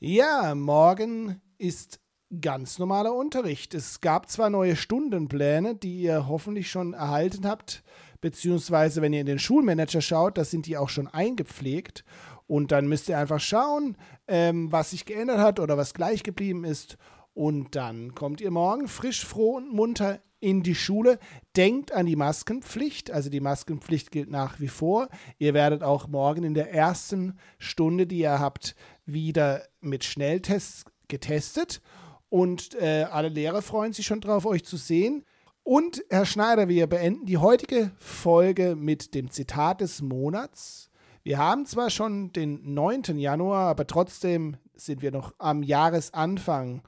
Ja, 0.00 0.54
morgen 0.54 1.40
ist 1.58 2.00
ganz 2.40 2.78
normaler 2.78 3.14
Unterricht. 3.14 3.74
Es 3.74 4.00
gab 4.00 4.30
zwar 4.30 4.50
neue 4.50 4.76
Stundenpläne, 4.76 5.74
die 5.74 6.00
ihr 6.00 6.26
hoffentlich 6.26 6.70
schon 6.70 6.94
erhalten 6.94 7.46
habt, 7.46 7.82
beziehungsweise 8.20 9.02
wenn 9.02 9.12
ihr 9.12 9.20
in 9.20 9.26
den 9.26 9.38
Schulmanager 9.38 10.00
schaut, 10.00 10.38
da 10.38 10.44
sind 10.44 10.66
die 10.66 10.76
auch 10.76 10.88
schon 10.88 11.08
eingepflegt. 11.08 12.04
Und 12.46 12.72
dann 12.72 12.88
müsst 12.88 13.08
ihr 13.08 13.18
einfach 13.18 13.40
schauen, 13.40 13.96
ähm, 14.26 14.72
was 14.72 14.90
sich 14.90 15.04
geändert 15.04 15.38
hat 15.38 15.60
oder 15.60 15.76
was 15.76 15.92
gleich 15.92 16.22
geblieben 16.22 16.64
ist. 16.64 16.96
Und 17.34 17.76
dann 17.76 18.14
kommt 18.14 18.40
ihr 18.40 18.50
morgen 18.50 18.88
frisch, 18.88 19.24
froh 19.24 19.56
und 19.56 19.72
munter 19.72 20.20
in 20.40 20.62
die 20.62 20.74
Schule. 20.74 21.18
Denkt 21.56 21.92
an 21.92 22.06
die 22.06 22.16
Maskenpflicht. 22.16 23.10
Also 23.10 23.30
die 23.30 23.40
Maskenpflicht 23.40 24.10
gilt 24.10 24.30
nach 24.30 24.58
wie 24.60 24.68
vor. 24.68 25.08
Ihr 25.38 25.54
werdet 25.54 25.82
auch 25.82 26.08
morgen 26.08 26.42
in 26.42 26.54
der 26.54 26.72
ersten 26.72 27.38
Stunde, 27.58 28.06
die 28.06 28.18
ihr 28.18 28.40
habt, 28.40 28.74
wieder 29.04 29.62
mit 29.80 30.04
Schnelltests 30.04 30.84
getestet. 31.06 31.80
Und 32.28 32.74
äh, 32.74 33.06
alle 33.10 33.28
Lehrer 33.28 33.62
freuen 33.62 33.92
sich 33.92 34.06
schon 34.06 34.20
drauf, 34.20 34.44
euch 34.44 34.64
zu 34.64 34.76
sehen. 34.76 35.24
Und 35.68 36.02
Herr 36.08 36.24
Schneider, 36.24 36.68
wir 36.68 36.86
beenden 36.86 37.26
die 37.26 37.36
heutige 37.36 37.92
Folge 37.98 38.74
mit 38.74 39.12
dem 39.12 39.30
Zitat 39.30 39.82
des 39.82 40.00
Monats. 40.00 40.88
Wir 41.22 41.36
haben 41.36 41.66
zwar 41.66 41.90
schon 41.90 42.32
den 42.32 42.72
9. 42.72 43.18
Januar, 43.18 43.68
aber 43.68 43.86
trotzdem 43.86 44.56
sind 44.72 45.02
wir 45.02 45.12
noch 45.12 45.34
am 45.36 45.62
Jahresanfang. 45.62 46.80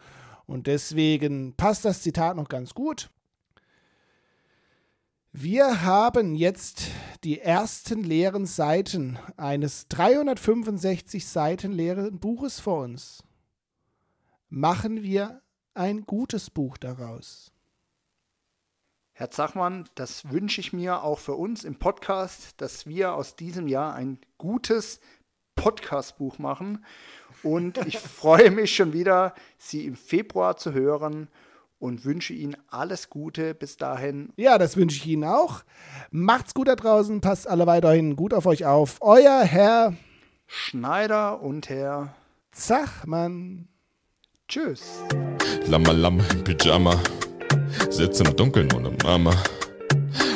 Und 0.46 0.66
deswegen 0.66 1.54
passt 1.56 1.84
das 1.84 2.00
Zitat 2.00 2.38
noch 2.38 2.48
ganz 2.48 2.72
gut. 2.72 3.10
Wir 5.30 5.82
haben 5.82 6.34
jetzt 6.34 6.84
die 7.22 7.38
ersten 7.38 8.02
leeren 8.02 8.46
Seiten 8.46 9.18
eines 9.36 9.88
365 9.88 11.26
Seiten 11.26 11.72
leeren 11.72 12.18
Buches 12.18 12.60
vor 12.60 12.84
uns. 12.84 13.24
Machen 14.48 15.02
wir 15.02 15.42
ein 15.74 16.06
gutes 16.06 16.48
Buch 16.48 16.78
daraus. 16.78 17.52
Herr 19.20 19.30
Zachmann, 19.30 19.84
das 19.96 20.32
wünsche 20.32 20.62
ich 20.62 20.72
mir 20.72 21.02
auch 21.02 21.18
für 21.18 21.34
uns 21.34 21.64
im 21.64 21.74
Podcast, 21.74 22.54
dass 22.56 22.86
wir 22.86 23.12
aus 23.12 23.36
diesem 23.36 23.68
Jahr 23.68 23.92
ein 23.92 24.18
gutes 24.38 24.98
Podcast-Buch 25.56 26.38
machen. 26.38 26.86
Und 27.42 27.76
ich 27.86 27.98
freue 27.98 28.50
mich 28.50 28.74
schon 28.74 28.94
wieder, 28.94 29.34
Sie 29.58 29.84
im 29.84 29.94
Februar 29.94 30.56
zu 30.56 30.72
hören 30.72 31.28
und 31.78 32.06
wünsche 32.06 32.32
Ihnen 32.32 32.56
alles 32.68 33.10
Gute 33.10 33.52
bis 33.52 33.76
dahin. 33.76 34.32
Ja, 34.36 34.56
das 34.56 34.78
wünsche 34.78 34.96
ich 34.96 35.06
Ihnen 35.06 35.24
auch. 35.24 35.64
Macht's 36.10 36.54
gut 36.54 36.68
da 36.68 36.74
draußen, 36.74 37.20
passt 37.20 37.46
alle 37.46 37.66
weiterhin 37.66 38.16
gut 38.16 38.32
auf 38.32 38.46
euch 38.46 38.64
auf. 38.64 38.96
Euer 39.02 39.42
Herr 39.42 39.96
Schneider 40.46 41.42
und 41.42 41.68
Herr 41.68 42.14
Zachmann. 42.52 43.68
Tschüss. 44.48 45.02
Lama 45.66 45.92
Lama 45.92 46.24
im 46.32 46.42
Pyjama, 46.42 46.98
sitzt 47.90 48.20
im 48.20 48.34
Dunkeln 48.36 48.68
ohne 48.74 48.90
Mama. 49.04 49.32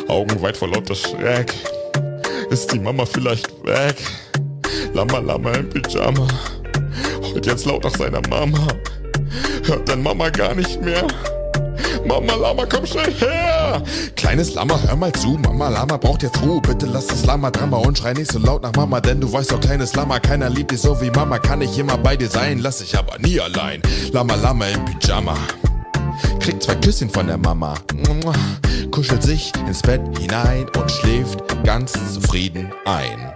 Augen 0.09 0.41
weit 0.43 0.57
vor 0.57 0.69
lauter 0.69 0.95
Schreck, 0.95 1.53
ist 2.51 2.73
die 2.73 2.79
Mama 2.79 3.05
vielleicht 3.07 3.49
weg? 3.65 3.97
Lama 4.93 5.19
Lama 5.19 5.51
im 5.53 5.69
Pyjama, 5.69 6.27
heult 7.23 7.47
jetzt 7.47 7.65
laut 7.65 7.85
nach 7.85 7.97
seiner 7.97 8.21
Mama. 8.29 8.67
Hört 9.65 9.89
dein 9.89 10.03
Mama 10.03 10.29
gar 10.31 10.55
nicht 10.55 10.81
mehr. 10.83 11.07
Mama 12.07 12.35
Lama, 12.35 12.67
komm 12.67 12.85
schnell 12.85 13.13
her! 13.15 13.83
Kleines 14.15 14.55
Lama, 14.55 14.79
hör 14.87 14.97
mal 14.97 15.13
zu. 15.13 15.39
Mama 15.43 15.69
Lama 15.69 15.97
braucht 15.97 16.23
jetzt 16.23 16.41
Ruhe. 16.43 16.61
Bitte 16.61 16.87
lass 16.87 17.07
das 17.07 17.25
Lama 17.25 17.51
Drama 17.51 17.79
und 17.79 17.97
schrei 17.97 18.13
nicht 18.13 18.31
so 18.31 18.39
laut 18.39 18.63
nach 18.63 18.75
Mama, 18.75 19.01
denn 19.01 19.21
du 19.21 19.33
weißt 19.33 19.53
doch, 19.53 19.61
kleines 19.61 19.95
Lama, 19.95 20.21
keiner 20.21 20.51
liebt 20.51 20.71
dich 20.71 20.81
so 20.81 21.01
wie 21.01 21.11
Mama. 21.11 21.39
Kann 21.39 21.63
ich 21.63 21.79
immer 21.79 21.97
bei 21.97 22.17
dir 22.17 22.29
sein, 22.29 22.59
lass 22.59 22.79
dich 22.79 22.97
aber 22.99 23.19
nie 23.19 23.41
allein. 23.41 23.81
Lama 24.13 24.35
Lama 24.35 24.67
im 24.67 24.85
Pyjama. 24.85 25.35
Kriegt 26.41 26.63
zwei 26.63 26.75
Küsschen 26.77 27.11
von 27.11 27.27
der 27.27 27.39
Mama. 27.39 27.75
Kuschelt 28.91 29.23
sich 29.23 29.53
ins 29.67 29.83
Bett 29.83 30.01
hinein 30.19 30.67
und 30.79 30.91
schläft 30.91 31.43
ganz 31.65 31.93
zufrieden 31.93 32.73
ein. 32.85 33.34